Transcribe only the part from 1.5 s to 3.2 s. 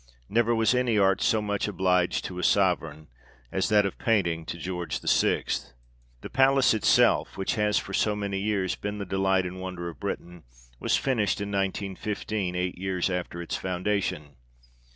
obliged to a Sovereign,